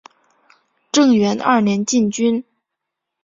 [0.91, 2.43] 正元二年进军。